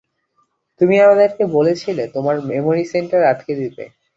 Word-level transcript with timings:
তুমি 0.81 0.95
আমাদেরকে 1.05 1.43
বলেছিলে 1.55 2.03
তোমার 2.15 2.35
মেমোরি 2.49 2.83
সেন্টার 2.93 3.21
আটকে 3.31 3.53
দিতে। 3.61 3.83